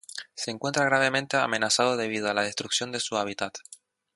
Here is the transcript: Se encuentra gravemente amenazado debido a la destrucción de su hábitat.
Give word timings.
Se 0.33 0.49
encuentra 0.49 0.83
gravemente 0.83 1.37
amenazado 1.37 1.95
debido 1.95 2.27
a 2.27 2.33
la 2.33 2.41
destrucción 2.41 2.91
de 2.91 2.99
su 2.99 3.17
hábitat. 3.17 3.59